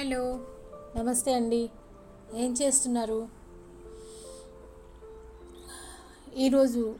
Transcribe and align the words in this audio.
Hello. 0.00 0.40
నమస్తే 0.96 1.34
అండి. 1.34 1.70
ఏం 2.34 2.54
చేస్తున్నారు? 2.62 3.28
ఈరోజు 6.36 6.94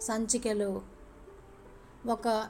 సంచికలో 0.00 0.82
ఒక 2.08 2.48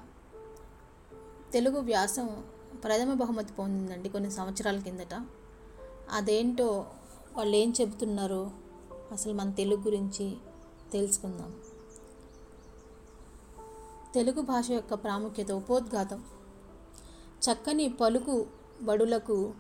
తెలుగు 1.52 1.78
వ్యాసం 1.78 2.44
ప్రథమ 2.84 3.14
బహుమతి 3.14 3.52
పొందిందండి 3.52 4.08
కొన్ని 4.08 4.30
సంవత్సరాల 4.30 4.78
కిందట. 4.78 5.26
అదేంటో 6.10 6.86
వాళ్ళు 7.36 7.56
ఏం 7.56 7.74
చెబుతున్నారో 7.80 8.50
అసలు 9.12 9.32
మన 9.32 9.50
తెలుగు 9.50 9.80
గురించి 9.80 10.36
తెలుసుకుందాం. 10.92 11.60
తెలుగు 14.14 14.40
భాష 14.40 14.70
యొక్క 14.70 14.94
ప్రాముఖ్యత 14.94 15.52
ఉపోద్ఘాతం 15.52 16.24
చక్కని 17.50 17.88
పలుకు 17.88 18.46
బడులకు 18.82 19.52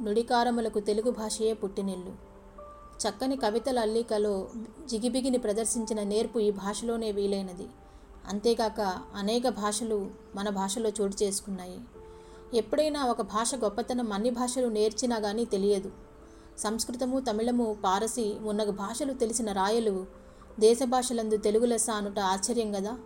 నుడికారములకు 0.00 0.80
తెలుగు 0.80 1.10
భాషయే 1.10 1.52
పుట్టినిల్లు. 1.52 2.34
చక్కని 3.08 3.36
కవితల 3.36 3.78
అల్లికలో 3.78 4.48
జిగిబిగిని 4.86 5.38
ప్రదర్శించిన 5.38 6.02
నేర్పు 6.02 6.38
ఈ 6.38 6.50
భాషలోనే 6.50 7.12
వీలైనది. 7.12 7.66
అంతేకాక 8.28 8.80
అనేక 9.14 9.48
భాషలు 9.48 10.10
మన 10.34 10.48
భాషలో 10.48 10.88
చోటు 10.88 11.24
చేసుకున్నాయి. 11.24 11.80
ఎప్పుడైనా 12.54 13.04
ఒక 13.04 13.20
భాష 13.20 13.54
గొప్పతనం 13.54 14.12
అన్ని 14.12 14.30
భాషలు 14.30 14.68
నేర్చినా 14.68 15.18
కానీ 15.18 15.44
తెలియదు. 15.44 15.90
సంస్కృతము 16.58 17.20
తమిళము 17.20 17.76
పారసి 17.84 18.36
మున్నగు 18.40 18.70
భాషలు 18.70 19.12
తెలిసిన 19.12 19.52
రాయలు 19.52 20.06
దేశ 20.60 20.78
భాషలందు 20.84 21.36
తెలుగు 21.36 21.66
లెస్స 21.66 21.90
అనుట 21.90 22.18
ఆశ్చర్యం 22.18 22.72
కదా 22.72 22.98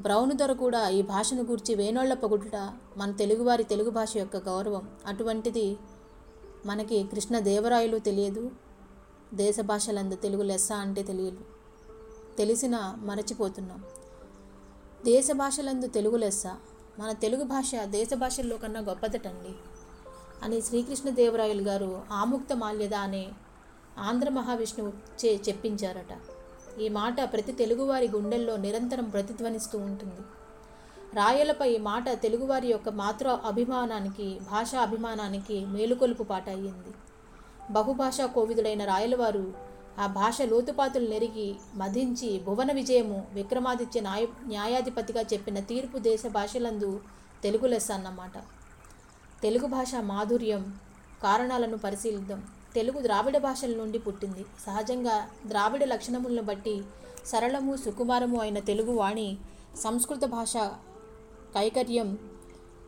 బ్రౌన్ 0.00 0.32
దొర 0.32 0.52
కూడా 0.52 0.88
ఈ 0.88 1.02
భాషను 1.02 1.42
గూర్చి 1.42 1.74
వేనోళ్ళ 1.74 2.14
పొగుడుట 2.14 2.56
మన 2.96 3.12
తెలుగువారి 3.12 3.64
తెలుగు 3.64 3.90
భాష 3.90 4.16
యొక్క 4.16 4.36
గౌరవం. 4.36 4.90
అటువంటిది 5.06 5.78
మనకి 6.66 7.02
కృష్ణదేవరాయలు 7.02 7.98
తెలియదు. 7.98 8.50
దేశ 9.34 9.60
భాషలందు 9.60 10.14
తెలుగు 10.14 10.42
లెస్స 10.42 10.72
అంటే 10.72 11.02
తెలియదు. 11.02 11.38
తెలిసిన 12.38 12.94
మరచిపోతున్నాం. 12.96 13.84
దేశ 15.04 15.28
భాషలందు 15.32 15.86
తెలుగు 15.86 16.16
లెస్స 16.16 16.46
మన 16.98 17.12
తెలుగు 17.12 17.44
భాష 17.44 17.74
దేశ 17.84 18.08
భాషల్లో 18.14 18.56
కన్నా 18.56 18.80
గొప్పదటండి 18.80 19.54
అని 20.42 20.62
శ్రీకృష్ణదేవరాయలు 20.62 21.62
గారు 21.62 22.02
ఆముక్త 22.12 22.56
మాల్యద 22.56 22.94
అనే 22.94 23.28
ఆంధ్ర 23.98 24.28
మహావిష్ణువు 24.28 24.92
చే 25.24 25.40
చెప్పించారట. 25.48 26.41
ఈ 26.80 26.88
మాట 26.88 27.32
ప్రతి 27.32 27.52
తెలుగువారి 27.52 28.08
గుండెల్లో 28.08 28.56
నిరంతరం 28.56 29.04
ప్రతిధ్వనిస్తూ 29.04 29.78
ఉంటుంది. 29.78 30.20
రాయలపై 31.16 31.70
ఈ 31.70 31.78
మాట 31.78 32.10
తెలుగువారి 32.22 32.68
యొక్క 32.68 32.88
మాతృ 32.88 33.28
అభిమానానికి 33.28 34.40
భాషా 34.50 34.80
అభిమానానికి 34.80 35.64
మేలుకొలుపు 35.64 36.22
పాట 36.22 36.48
అయ్యింది. 36.48 36.94
బహుభాషా 37.70 38.26
కోవిదుడైన 38.26 38.84
రాయలవారు 38.84 39.72
ఆ 39.98 40.06
భాష 40.06 40.42
లోతుపాతులు 40.42 41.08
నెరిగి 41.08 41.56
మధించి 41.74 42.40
భువన 42.44 42.72
విజయము 42.72 43.26
విక్రమాదిత్య 43.32 44.00
న్యాయ 44.00 44.26
న్యాయాధిపతిగా 44.46 45.22
చెప్పిన 45.22 45.60
తీర్పు 45.60 45.98
దేశ 45.98 46.22
భాషలందు 46.26 47.00
తెలుగు 47.42 47.66
లెస్స 47.66 47.92
అన్నమాట. 47.92 48.32
తెలుగు 49.42 49.66
భాష 49.66 49.94
మాధుర్యం 50.00 50.78
కారణాలను 51.22 51.78
పరిశీలిద్దాం. 51.78 52.44
తెలుగు 52.74 53.02
ద్రావిడ 53.02 53.38
భాషల 53.38 53.76
నుండి 53.76 53.98
పుట్టింది. 53.98 54.44
సహజంగా 54.66 55.28
ద్రావిడ 55.46 55.84
లక్షణములను 55.84 56.42
బట్టి 56.42 56.82
సరళము 57.26 57.76
సుకుమారము 57.76 58.40
అయిన 58.40 58.58
తెలుగు 58.58 58.92
వాణి 58.92 59.36
సంస్కృత 59.76 60.24
భాష 60.24 60.56
కైకర్యం 61.54 62.18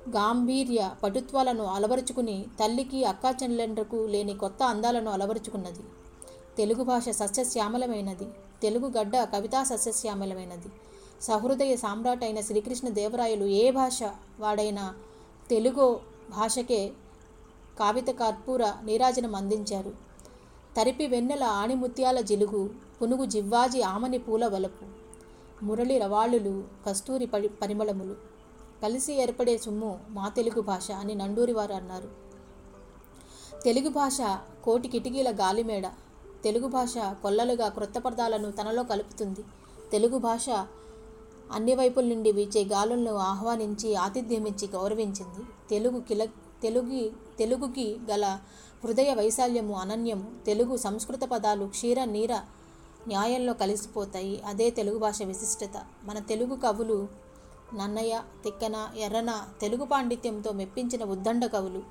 గాంభీర్య 0.08 0.90
పటుత్వాలను 1.02 1.64
అలవరుచుకుని 1.64 2.46
తల్లికి 2.60 3.05
అక్కా 3.05 3.34
చెల్లెండ్రకు 3.42 3.96
లేని 3.96 4.34
కొత్త 4.34 4.62
అందాలను 4.62 5.10
అలవరుచుకున్నది. 5.10 5.80
తెలుగు 6.56 6.84
భాష 6.84 7.08
సస్యశ్యామలమైనది. 7.08 8.24
తెలుగు 8.62 8.92
గడ్డ 8.98 9.17
కవితా 9.17 9.64
సస్యశ్యామలమైనది. 9.64 10.68
సహృదయ 11.23 11.77
సామ్రాట్ 11.77 12.24
అయిన 12.24 12.40
శ్రీకృష్ణ 12.40 12.89
దేవరాయలు 12.89 13.44
ఏ 13.44 13.70
భాష 13.70 14.02
వాడైనా 14.40 14.94
తెలుగు 15.50 16.00
భాషకే 16.30 16.92
కావిత 17.79 18.07
కర్పూర 18.07 18.64
నీరాజనం 18.64 19.35
అందించారు. 19.35 19.92
తరిపి 20.77 21.07
వెన్నెల 21.07 21.45
ఆణిముత్యాల 21.45 22.20
జిలుగు 22.20 22.70
పునుగు 23.02 23.24
జివ్వాజి 23.24 23.83
ఆమని 23.83 24.18
పూల 24.18 24.46
వలపు 24.46 25.05
మురళి 25.64 25.98
రవాళులు 25.98 26.64
కస్తూరి 26.89 27.27
పరి 27.27 27.48
పరిమళములు. 27.48 28.17
కలిసి 28.83 29.14
ఏర్పడే 29.14 29.58
సుమ్ము 29.58 30.01
మా 30.08 30.29
తెలుగు 30.29 30.61
భాష 30.61 30.90
అని 30.90 31.14
నండూరి 31.14 31.52
వారు 31.52 31.73
అన్నారు. 31.73 32.08
తెలుగు 33.64 33.89
భాష 33.89 34.18
కోటి 34.64 34.89
కిటికీల 34.89 35.30
గాలిమేడ 35.30 35.86
తెలుగు 36.45 36.67
భాష 36.67 36.95
కొల్లలుగా 36.98 37.68
క్రొత్త 37.68 37.98
పదాలను 37.98 38.52
తనలో 38.52 38.83
కలుపుతుంది. 38.83 39.41
తెలుగు 39.92 40.18
భాష 40.18 40.51
అన్ని 41.52 41.74
వైపుల 41.74 42.05
నుండి 42.05 42.33
వీచే 42.33 42.64
గాలులను 42.64 43.14
ఆహ్వానించి 43.14 43.95
ఆతిథ్యమిచ్చి 43.95 44.68
గౌరవించింది. 44.68 45.45
తెలుగు 45.70 46.01
కిల 46.01 46.24
తెలుగు 46.62 47.23
తెలుగుకి 47.39 47.96
గల 48.11 48.39
హృదయ 48.84 49.14
వైశాల్యము 49.14 49.74
అనన్యము. 49.74 50.24
తెలుగు 50.46 50.77
సంస్కృత 50.77 51.20
పదాలు 51.20 51.67
క్షీర 51.67 52.05
నీర 52.05 52.34
న్యాయంలో 53.08 53.55
కలిసిపోతాయి. 53.55 54.42
అదే 54.46 54.70
తెలుగు 54.70 54.98
భాష 54.98 55.22
విశిష్టత. 55.22 55.83
మన 56.05 56.18
తెలుగు 56.18 56.56
కవులు 56.56 57.08
నన్నయ్య 57.74 58.20
తిక్కన 58.44 58.89
ఎర్రన 58.96 59.42
తెలుగు 59.61 59.84
పాండిత్యంతో 59.84 60.52
మెప్పించిన 60.52 61.05
ఉద్దండ 61.05 61.46
కవులు. 61.46 61.83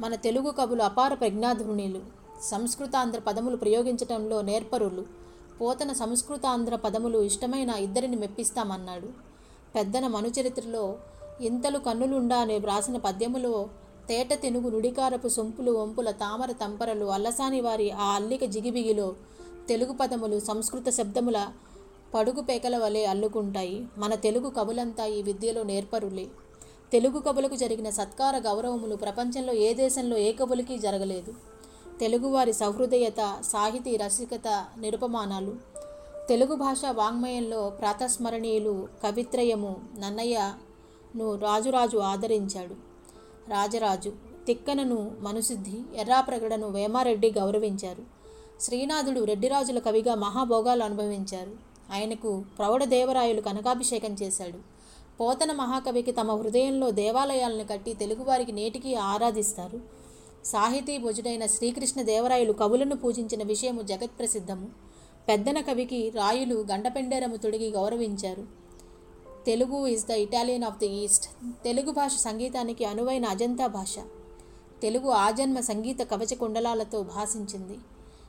మన 0.00 0.14
తెలుగు 0.14 0.50
కవులు 0.50 0.82
అపార 0.82 1.14
ప్రజ్ఞాధునిలు 1.14 2.00
సంస్కృతాంధ్ర 2.42 3.20
పదములు 3.20 3.56
ప్రయోగించటంలో 3.56 4.42
నేర్పరులు. 4.42 5.06
పోతన 5.60 5.92
సంస్కృతాంధ్ర 5.92 6.76
పదములు 6.76 7.18
ఇష్టమైన 7.18 7.70
ఇద్దరిని 7.70 8.16
మెప్పిస్తామన్నాడు. 8.16 9.06
పెద్దన 9.74 10.06
మనుచరిత్రలో 10.06 10.98
ఇంతలు 11.40 11.78
కన్నులుండా 11.78 12.38
అనే 12.38 12.58
వ్రాసిన 12.58 12.96
పద్యములో 12.96 13.68
తేట 14.08 14.42
తెనుగు 14.42 14.70
నుడికారపు 14.70 15.28
సొంపులు 15.28 15.72
వంపుల 15.72 16.10
తామర 16.10 16.52
తంపరలు 16.52 17.04
అల్లసాని 17.04 17.60
వారి 17.60 17.90
ఆ 17.90 18.14
అల్లిక 18.14 18.44
జిగిబిగిలో 18.44 19.14
తెలుగు 19.68 19.92
పదములు 20.00 20.40
సంస్కృత 20.40 20.90
శబ్దముల 20.90 21.48
పడుగు 22.14 22.40
పేకల 22.40 22.78
వలె 22.78 23.04
అల్లుకుంటాయి. 23.04 23.86
మన 23.98 24.14
తెలుగు 24.14 24.50
కవులంతా 24.50 25.04
ఈ 25.04 25.22
విద్యలో 25.22 25.62
నేర్పరులే. 25.62 26.26
తెలుగు 26.92 27.20
కవులకు 27.20 27.56
జరిగిన 27.56 27.90
సత్కార 27.90 28.38
గౌరవములు 28.38 28.96
ప్రపంచంలో 28.96 29.52
ఏ 29.52 29.74
దేశంలో 29.74 30.16
ఏ 30.16 30.32
కవులకి 30.32 30.78
జరగలేదు. 30.78 31.34
తెలుగువారి 32.00 32.52
సహృదయత 32.52 33.42
సాహితీ 33.44 33.96
రసికత 33.96 34.64
నిరుపమానాలు. 34.78 35.56
తెలుగు 36.28 36.54
భాష 36.54 36.82
వాంగ్మయంలో 36.92 37.70
ప్రాతస్మరణీయులు 37.70 38.88
కవిత్రయము 39.04 39.76
నన్నయ్యను 39.98 41.34
రాజురాజు 41.34 41.98
ఆదరించాడు. 41.98 42.89
రాజరాజు 43.50 44.12
తిక్కనను 44.46 45.10
మనుసిద్ధి 45.20 45.78
ఎర్రాప్రగడను 45.96 46.68
వేమారెడ్డి 46.68 47.30
గౌరవించారు. 47.38 48.02
శ్రీనాథుడు 48.60 49.24
రెడ్డిరాజుల 49.24 49.78
కవిగా 49.78 50.14
మహాభోగాలు 50.14 50.82
అనుభవించారు. 50.82 51.52
ఆయనకు 51.92 52.44
ప్రౌఢదేవరాయలు 52.58 53.40
కనకాభిషేకం 53.40 54.16
చేశాడు. 54.22 54.58
పోతన 55.20 55.52
మహాకవికి 55.52 56.12
తమ 56.12 56.32
హృదయంలో 56.32 56.90
దేవాలయాలను 56.90 57.64
కట్టి 57.64 57.94
తెలుగువారికి 57.94 58.52
నేటికి 58.52 58.94
ఆరాధిస్తారు. 58.94 59.80
సాహితీ 60.44 60.98
భుజుడైన 60.98 61.46
శ్రీకృష్ణ 61.46 62.02
దేవరాయలు 62.02 62.52
కవులను 62.52 62.96
పూజించిన 62.96 63.42
విషయము 63.42 63.82
జగత్ప్రసిద్ధము. 63.82 64.68
పెద్దన 65.28 65.60
కవికి 65.60 66.10
రాయులు 66.10 66.64
గండపెండేరము 66.72 67.36
తొడిగి 67.36 67.70
గౌరవించారు. 67.70 68.59
Telugu 69.46 69.86
is 69.86 70.06
the 70.06 70.10
Italian 70.10 70.64
of 70.64 70.78
the 70.78 70.86
east 70.86 71.30
Telugu 71.64 71.90
భాష 71.90 72.14
సంగీతానికి 72.14 72.84
అనువైన 72.84 73.24
అజంతా 73.24 73.66
భాష. 73.66 73.98
తెలుగు 74.82 75.10
ఆజన్మ 75.10 75.60
సంగీత 75.60 76.00
కవచ 76.00 76.34
కుండలాలతో 76.34 77.02
భాషించింది. 77.02 77.78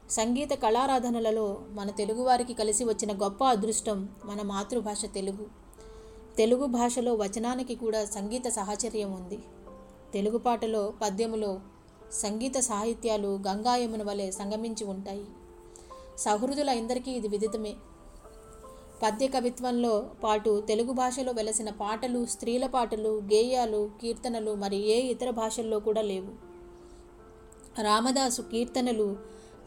సంగీత 0.10 0.50
కళారాధనలలో 0.50 1.62
మన 1.70 1.90
తెలుగువారికి 1.90 2.54
కలిసి 2.54 2.84
వచ్చిన 2.84 3.24
గొప్ప 3.24 3.46
అదృష్టం 3.46 4.10
మన 4.26 4.42
మాతృభాష 4.42 5.06
తెలుగు. 5.06 5.46
తెలుగు 6.38 6.66
భాషలో 6.66 7.14
వచనానికి 7.14 7.76
కూడా 7.76 8.06
సంగీత 8.06 8.48
సాహచర్యం 8.48 9.12
ఉంది. 9.12 9.40
తెలుగు 10.14 10.38
పాటలో 10.38 10.94
పద్యములో 11.02 11.60
సంగీత 12.12 12.60
సాహిత్యాలు 12.60 13.40
గంగాయమున 13.48 14.04
వలె 14.04 14.32
సంగమించి 14.32 14.86
ఉంటాయి. 14.86 15.26
సహృదులందరికీ 16.18 17.12
ఇది 17.12 17.28
విదితమే. 17.28 17.74
పద్య 19.04 19.28
కవిత్వంలో 19.28 20.12
పాటు 20.24 20.62
తెలుగు 20.62 20.92
భాషలో 20.92 21.32
వెలసిన 21.32 21.70
పాటలు 21.70 22.26
స్త్రీల 22.26 22.66
పాటలు 22.66 23.10
గేయాలు 23.10 23.92
కీర్తనలు 24.02 24.56
మరి 24.56 24.78
ఏ 24.78 25.00
ఇతర 25.00 25.30
భాషల్లో 25.30 25.80
కూడా 25.80 26.02
లేవు. 26.02 26.52
రామదాసు 27.82 28.42
కీర్తనలు 28.42 29.18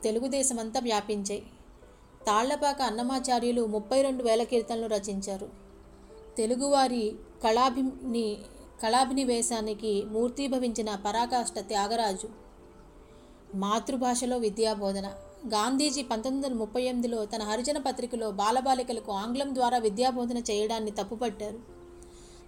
తెలుగుదేశమంతా 0.03 0.81
వ్యాపించాయి. 0.81 1.41
తాళ్ళపాక 2.27 2.83
అన్నమాచార్యులు 2.83 3.67
ముప్పై 3.67 4.03
రెండు 4.03 4.23
వేల 4.23 4.43
కీర్తనలు 4.43 4.87
రచించారు. 4.87 5.49
తెలుగువారి 6.37 7.17
కళాభిని 7.45 8.37
కళాభినివేశానికి 8.83 10.03
మూర్తీభవించిన 10.03 10.95
పరాకాష్ట 10.95 11.59
త్యాగరాజు. 11.59 12.29
మాతృభాషలో 13.55 14.37
విద్యాబోధన. 14.39 15.13
గాంధీజీ 15.47 16.03
పంతొమ్మిది 16.03 16.47
వందల 16.47 16.59
ముప్పై 16.59 16.83
ఎనిమిదిలో 16.83 17.25
తన 17.25 17.43
హరిజన 17.43 17.79
పత్రికలో 17.79 18.31
బాలబాలికలకు 18.31 19.13
ఆంగ్లం 19.13 19.55
ద్వారా 19.55 19.79
విద్యాబోధన 19.79 20.39
చేయడాన్ని 20.39 20.91
తప్పుపట్టారు. 20.91 21.59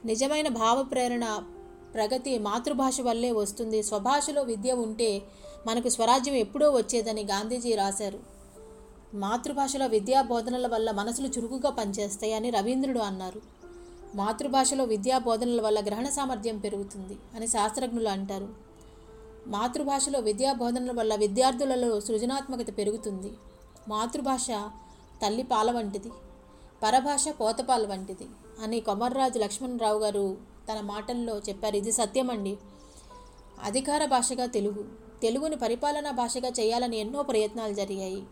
నిజమైన 0.05 0.49
భావ 0.49 0.83
ప్రేరణ 0.83 1.43
ప్రగతి 1.95 2.39
మాతృభాష 2.39 3.01
వల్లే 3.01 3.33
వస్తుంది. 3.33 3.83
స్వభాషలో 3.83 4.43
విద్య 4.43 4.73
ఉంటే 4.73 5.23
మనకు 5.67 5.89
స్వరాజ్యం 5.89 6.35
ఎప్పుడో 6.35 6.71
వచ్చేదని 6.71 7.25
గాంధీజీ 7.25 7.75
రాశారు. 7.75 8.19
మాతృభాషలో 9.15 9.87
విద్యా 9.87 10.23
బోధనల 10.23 10.67
వల్ల 10.67 10.91
మనసులు 10.91 11.29
చురుకుగా 11.29 11.71
పనిచేస్తాయని 11.71 12.51
రవీంద్రుడు 12.51 12.99
అన్నారు. 12.99 13.41
మాతృభాషలో 14.15 14.85
విద్యా 14.85 15.19
బోధనల 15.19 15.61
వల్ల 15.61 15.81
గ్రహణ 15.81 16.09
సామర్థ్యం 16.09 16.59
పెరుగుతుంది 16.59 17.17
అని 17.37 17.47
శాస్త్రజ్ఞులు 17.47 18.09
అంటారు. 18.09 18.66
మాతృభాషలో 19.47 20.21
విద్యా 20.21 20.53
బోధనల 20.53 20.93
వల్ల 20.99 21.15
విద్యార్థులలో 21.15 22.01
సృజనాత్మకత 22.01 22.79
పెరుగుతుంది. 22.79 23.33
మాతృభాష 23.89 24.47
తల్లి 25.23 25.43
పాల 25.43 25.71
వంటిది 25.71 26.11
పరభాష 26.83 27.29
పోతపాల 27.41 27.87
వంటిది 27.87 28.27
అని 28.63 28.81
కొమర్రాజు 28.81 29.39
లక్ష్మణరావు 29.39 29.99
గారు 29.99 30.37
తన 30.73 30.81
మాటల్లో 30.81 31.39
చెప్పారు. 31.39 31.77
ఇది 31.77 31.93
సత్యమండి. 31.93 32.57
అధికార 33.63 34.05
భాషగా 34.05 34.47
తెలుగు 34.47 34.85
తెలుగుని 35.23 35.57
పరిపాలనా 35.57 36.11
భాషగా 36.11 36.49
చేయాలని 36.49 36.97
ఎన్నో 36.97 37.23
ప్రయత్నాలు 37.23 37.75
జరిగాయి. 37.75 38.23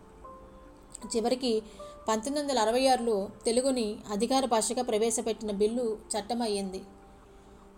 చివరికి 1.16 1.62
పంతొమ్మిది 2.08 2.48
వందల 2.48 2.58
అరవై 2.58 2.86
ఆరులో 2.86 3.28
తెలుగుని 3.44 3.96
అధికార 4.10 4.44
భాషగా 4.44 4.82
ప్రవేశపెట్టిన 4.82 5.50
బిల్లు 5.50 5.98
చట్టమయ్యింది. 6.14 6.82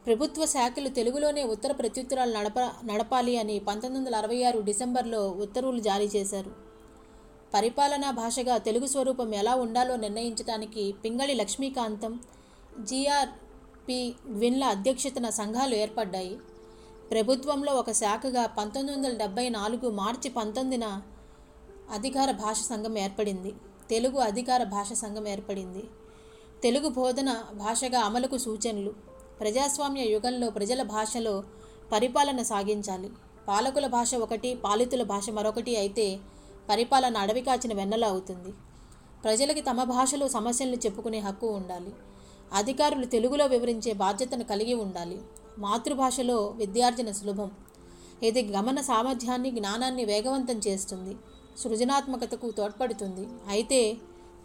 ప్రభుత్వ 0.07 0.47
శాఖలు 0.47 0.89
తెలుగులోనే 0.89 1.45
ఉత్తర 1.45 1.73
ప్రత్యుత్తరాలు 1.73 2.39
నడప 2.39 2.59
నడపాలి 2.85 3.39
అని 3.39 3.59
పంతొమ్మిది 3.59 4.05
వందల 4.05 4.17
అరవై 4.17 4.43
ఆరు 4.43 4.61
డిసెంబర్లో 4.61 5.31
ఉత్తర్వులు 5.31 5.79
జారీ 5.79 6.05
చేశారు. 6.05 6.51
పరిపాలనా 7.55 8.11
భాషగా 8.11 8.59
తెలుగు 8.59 8.87
స్వరూపం 8.87 9.35
ఎలా 9.35 9.55
ఉండాలో 9.55 9.97
నిర్ణయించడానికి 9.97 10.95
పింగళి 11.05 11.35
లక్ష్మీకాంతం 11.35 12.21
జిఆర్పి 12.81 14.15
గ్విన్ల 14.31 14.65
అధ్యక్షతన 14.65 15.31
సంఘాలు 15.31 15.75
ఏర్పడ్డాయి. 15.75 16.39
ప్రభుత్వంలో 17.11 17.73
ఒక 17.73 17.91
శాఖగా 17.91 18.47
పంతొమ్మిది 18.47 18.99
వందల 18.99 19.17
డెబ్బై 19.17 19.49
నాలుగు 19.49 19.91
మార్చి 19.91 20.31
పంతొమ్మిదిన 20.31 21.03
అధికార 21.91 22.31
భాష 22.31 22.61
సంఘం 22.61 22.99
ఏర్పడింది. 22.99 23.53
తెలుగు 23.91 24.19
అధికార 24.19 24.65
భాష 24.65 24.93
సంఘం 24.93 25.29
ఏర్పడింది. 25.29 25.85
తెలుగు 26.63 26.89
బోధన 26.89 27.43
భాషగా 27.55 28.01
అమలుకు 28.01 28.39
సూచనలు. 28.39 29.16
ప్రజాస్వామ్య 29.41 30.03
యుగంలో 30.03 30.51
ప్రజల 30.51 30.83
భాషలో 30.83 31.45
పరిపాలన 31.93 32.43
సాగించాలి. 32.43 33.11
పాలకుల 33.49 33.87
భాష 33.87 34.15
ఒకటి 34.15 34.55
పాలితుల 34.55 35.03
భాష 35.03 35.31
మరొకటి 35.31 35.77
అయితే 35.77 36.19
పరిపాలన 36.71 37.17
అడవి 37.17 37.41
కాచిన 37.41 37.75
వెన్నెల 37.75 38.05
అవుతుంది. 38.05 38.53
ప్రజలకి 39.25 39.61
తమ 39.61 39.83
భాషలో 39.85 40.29
సమస్యలను 40.29 40.77
చెప్పుకునే 40.77 41.19
హక్కు 41.19 41.47
ఉండాలి. 41.47 41.93
అధికారులు 42.53 43.05
తెలుగులో 43.05 43.47
వివరించే 43.47 43.93
బాధ్యతను 43.93 44.45
కలిగి 44.45 44.75
ఉండాలి. 44.75 45.19
మాతృభాషలో 45.59 46.55
విద్యార్జన 46.57 47.11
సులభం. 47.11 47.51
ఇది 48.23 48.43
గమన 48.53 48.81
సామర్థ్యాన్ని 48.81 49.51
జ్ఞానాన్ని 49.51 50.05
వేగవంతం 50.05 50.61
చేస్తుంది. 50.67 51.17
సృజనాత్మకతకు 51.59 52.51
తోడ్పడుతుంది. 52.51 53.27
అయితే 53.49 53.97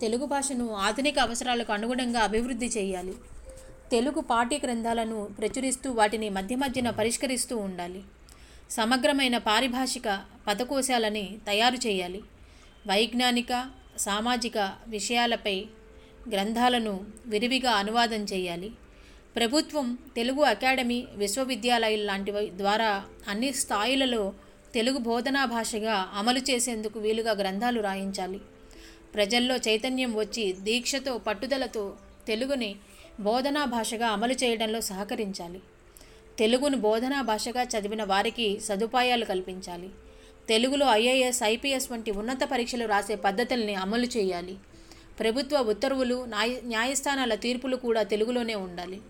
తెలుగు 0.01 0.25
భాషను 0.25 0.73
ఆధునిక 0.73 1.19
అవసరాలకు 1.19 1.71
అనుగుణంగా 1.71 2.19
అభివృద్ధి 2.19 2.65
చేయాలి. 2.65 3.15
తెలుగు 3.91 4.21
పాఠ్య 4.21 4.57
గ్రంథాలను 4.57 5.29
ప్రచురిస్తూ 5.37 5.91
వాటిని 5.91 6.29
మధ్య 6.29 6.55
మధ్యన 6.55 6.89
పరిష్కరిస్తూ 6.89 7.57
ఉండాలి. 7.57 8.03
సమగ్రమైన 8.71 9.37
పారిభాషిక 9.37 10.23
పదకోశాలని 10.47 11.37
తయారు 11.47 11.75
చేయాలి. 11.75 12.21
వైజ్ఞానిక 12.87 13.71
సామాజిక 13.97 14.57
విషయాలపై 14.87 15.65
గ్రంథాలను 16.29 17.05
విరివిగా 17.25 17.71
అనువాదం 17.71 18.23
చేయాలి. 18.23 18.71
ప్రభుత్వం 19.35 19.97
తెలుగు 20.15 20.41
అకాడమీ 20.41 21.07
విశ్వవిద్యాలయాలు 21.15 22.03
లాంటివి 22.03 22.51
ద్వారా 22.57 23.03
అన్ని 23.27 23.53
స్థాయిలలో 23.53 24.33
తెలుగు 24.73 24.97
బోధనా 24.97 25.45
భాషగా 25.45 26.09
అమలు 26.15 26.39
చేసేందుకు 26.39 26.99
వీలుగా 26.99 27.31
గ్రంథాలు 27.31 27.81
రాయించాలి. 27.81 28.39
ప్రజల్లో 29.15 29.55
చైతన్యం 29.55 30.15
వచ్చి 30.15 30.53
దీక్షతో 30.53 31.17
పట్టుదలతో 31.17 31.95
తెలుగుని 32.27 32.75
బోధనా 33.21 33.65
భాషగా 33.65 34.07
అమలు 34.07 34.33
చేయడంలో 34.33 34.81
సహకరించాలి. 34.81 35.61
తెలుగును 36.39 36.77
బోధనా 36.77 37.21
భాషగా 37.21 37.63
చదివిన 37.63 38.03
వారికి 38.03 38.59
సదుపాయాలు 38.59 39.25
కల్పించాలి. 39.25 39.89
తెలుగులో 40.49 40.85
ఐఏఎస్ 40.85 41.43
ఐపీఎస్ 41.43 41.91
వంటి 41.91 42.11
ఉన్నత 42.11 42.39
పరీక్షలు 42.51 42.85
రాసే 42.85 43.15
పద్ధతుల్ని 43.15 43.75
అమలు 43.75 44.05
చేయాలి. 44.05 44.57
ప్రభుత్వ 45.19 45.57
ఉత్తర్వులు 45.57 46.25
న్యాయ 46.25 46.59
న్యాయస్థానాల 46.63 47.35
తీర్పులు 47.35 47.75
కూడా 47.75 48.03
తెలుగులోనే 48.03 48.55
ఉండాలి. 48.55 49.01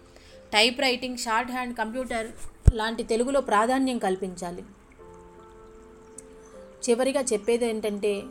type 0.53 0.81
writing 0.81 1.17
short 1.17 1.51
hand 1.51 1.77
computer 1.77 2.27
లాంటి 2.75 3.03
తెలుగులో 3.03 3.41
ప్రాధాన్యం 3.41 3.97
కల్పించాలి. 3.97 4.63
చివరిగా 6.89 7.21
చెప్పేది 7.21 7.65
ఏంటంటే 7.65 8.21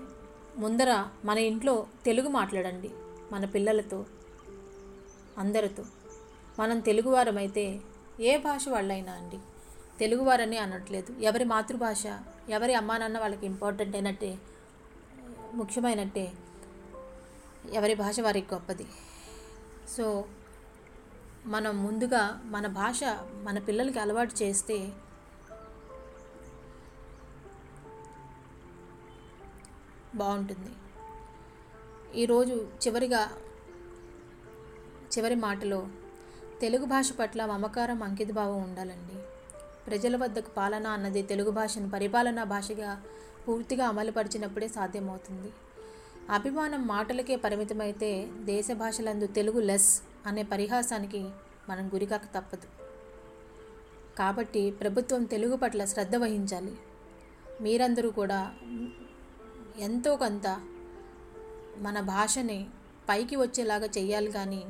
ముందర 0.59 1.05
మన 1.25 1.39
ఇంట్లో 1.39 1.87
తెలుగు 2.05 2.29
మాట్లాడండి 2.29 2.91
మన 3.33 3.45
పిల్లలతో. 3.45 4.05
అందరితో. 5.41 5.85
మనం 6.59 6.81
తెలుగువారమైతే 6.81 7.81
ఏ 8.21 8.39
భాష 8.39 8.69
వాళ్ళైనా 8.69 9.13
అండి. 9.13 9.39
తెలుగువారని 9.99 10.59
అనట్లేదు. 10.59 11.13
ఎవరి 11.21 11.45
మాతృభాష 11.45 12.07
ఎవరి 12.49 12.75
అమ్మా 12.75 12.99
నాన్న 12.99 13.19
వాళ్ళకి 13.19 13.47
ఇంపార్టెంట్ 13.47 13.97
అయినట్టే 13.97 14.39
ముఖ్యమైనట్టే 15.55 16.33
ఎవరి 17.73 17.95
భాష 17.95 18.21
వారికి 18.21 18.55
గొప్పది. 18.55 18.87
సో 19.97 20.25
మనం 21.47 21.83
ముందుగా 21.83 22.43
మన 22.45 22.67
భాష 22.67 23.01
మన 23.43 23.59
పిల్లలకి 23.59 23.99
అలవాటు 23.99 24.43
చేస్తే 24.43 24.93
బాగుంటుంది. 30.15 30.71
ఈరోజు 32.21 32.69
చివరిగా 32.87 33.31
చివరి 35.19 35.35
మాటలో 35.35 35.89
తెలుగు 36.61 36.85
భాష 36.85 37.13
పట్ల 37.13 37.47
మమకారం 37.47 38.03
అంకితభావం 38.03 38.63
ఉండాలండి. 38.63 39.15
ప్రజల 39.87 40.17
వద్దకు 40.17 40.51
పాలన 40.51 40.87
అన్నది 40.87 41.23
తెలుగు 41.23 41.51
భాషను 41.51 41.91
పరిపాలనా 41.91 42.45
భాషగా 42.45 43.03
పూర్తిగా 43.49 43.87
అమలుపరిచినప్పుడే 43.87 44.69
సాధ్యమవుతుంది. 44.69 45.53
అభిమానం 46.31 46.87
మాటలకే 46.87 47.37
పరిమితమైతే 47.37 48.29
దేశ 48.41 48.69
భాషలందు 48.73 49.27
తెలుగు 49.27 49.61
లెస్ 49.61 50.03
అనే 50.27 50.43
పరిహాసానికి 50.43 51.29
మనం 51.69 51.89
గురికాక 51.95 52.25
తప్పదు. 52.25 52.69
కాబట్టి 54.19 54.71
ప్రభుత్వం 54.71 55.25
తెలుగు 55.25 55.57
పట్ల 55.57 55.85
శ్రద్ధ 55.85 56.17
వహించాలి. 56.17 56.77
మీరందరూ 57.61 58.11
కూడా 58.11 58.55
ఎంతో 59.79 60.17
కొంత 60.17 60.47
మన 61.79 62.01
భాషని 62.01 62.67
పైకి 63.09 63.37
వచ్చేలాగా 63.37 63.87
చేయాలి 63.87 64.31
కానీ 64.31 64.65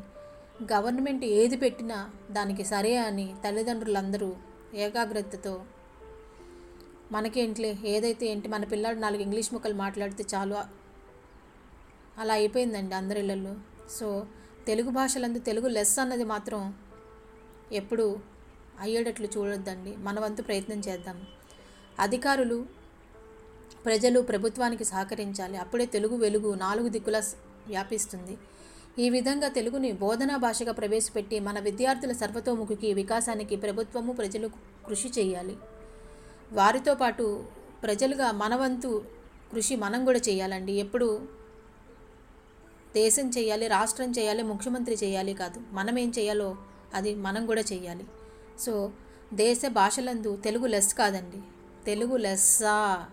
గవర్నమెంట్ 0.62 1.24
ఏది 1.24 1.56
పెట్టినా 1.56 2.10
దానికి 2.30 2.64
సరే 2.64 2.96
అని 2.96 3.34
తల్లిదండ్రులందరూ 3.44 4.36
ఏకాగ్రతతో 4.74 5.64
మనకేంట్లే 7.12 7.78
ఏదైతే 7.84 8.26
ఏంటి 8.26 8.48
మన 8.48 8.64
పిల్లాడు 8.64 8.98
నాలుగు 8.98 9.22
ఇంగ్లీష్ 9.22 9.54
ముక్కలు 9.54 9.74
మాట్లాడితే 9.74 10.24
చాలు 10.34 10.54
అలా 12.18 12.34
అయిపోయిందండి 12.34 12.94
అందరి 12.94 13.18
ఇళ్ళల్లో. 13.18 13.54
సో 13.90 14.26
తెలుగు 14.66 14.90
భాషలందు 14.90 15.38
తెలుగు 15.38 15.68
లెస్ 15.68 15.98
అన్నది 15.98 16.24
మాత్రం 16.24 16.74
ఎప్పుడు 17.72 18.18
అయ్యేటట్లు 18.80 19.28
చూడొద్దండి. 19.36 19.96
మన 19.96 20.20
వంతు 20.20 20.42
ప్రయత్నం 20.42 20.78
చేద్దాం. 20.78 21.26
అధికారులు 21.98 22.66
ప్రజలు 23.84 24.20
ప్రభుత్వానికి 24.20 24.84
సహకరించాలి. 24.84 25.56
అప్పుడే 25.56 25.86
తెలుగు 25.86 26.16
వెలుగు 26.16 26.54
నాలుగు 26.54 26.88
దిక్కుల 26.88 27.22
వ్యాపిస్తుంది. 27.66 28.38
ఈ 28.98 29.10
విధంగా 29.10 29.48
తెలుగుని 29.48 29.92
బోధనా 29.92 30.36
భాషగా 30.36 30.72
ప్రవేశపెట్టి 30.72 31.40
మన 31.40 31.60
విద్యార్థుల 31.60 32.12
సర్వతోముఖికి 32.12 32.94
వికాసానికి 32.94 33.56
ప్రభుత్వము 33.56 34.12
ప్రజలు 34.12 34.48
కృషి 34.86 35.08
చేయాలి. 35.08 35.56
వారితో 36.52 36.94
పాటు 36.94 37.44
ప్రజలుగా 37.82 38.32
మనవంతు 38.32 39.04
కృషి 39.52 39.76
మనం 39.76 40.04
కూడా 40.04 40.18
చేయాలండి. 40.18 40.72
ఎప్పుడు 40.72 41.28
దేశం 42.94 43.30
చేయాలి 43.30 43.68
రాష్ట్రం 43.68 44.12
చేయాలి 44.18 44.42
ముఖ్యమంత్రి 44.42 44.98
చేయాలి 45.04 45.34
కాదు. 45.34 45.60
మనం 45.72 45.98
ఏం 45.98 46.12
చేయాలో 46.18 46.56
అది 46.94 47.14
మనం 47.14 47.46
కూడా 47.46 47.60
చేయాలి. 47.60 48.04
సో 48.60 48.90
దేశ 49.34 49.62
భాషలందు 49.68 50.36
తెలుగు 50.36 50.66
లెస్ 50.66 50.94
కాదండి. 50.94 51.38
తెలుగు 51.86 52.16
లెస్సా 52.16 53.06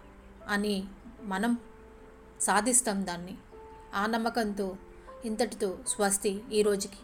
అని 0.48 0.84
మనం 1.24 1.58
సాధిస్తాం 2.42 3.06
దాన్ని. 3.06 3.38
ఆ 3.96 4.06
నమ్మకంతో 4.06 4.76
ఇంతటితో 5.28 5.70
స్వస్తి 5.88 6.32
ఈ 6.54 6.62
రోజుకి. 6.62 7.02